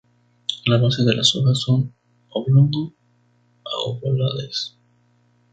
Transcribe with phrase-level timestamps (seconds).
[0.65, 1.93] La base de las hojas son
[2.29, 4.79] oblongo-aovalades.